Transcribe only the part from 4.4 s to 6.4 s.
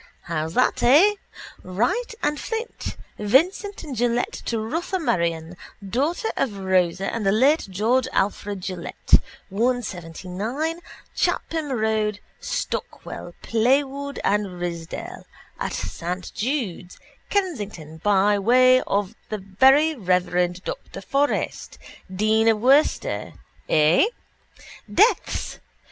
to Rotha Marion daughter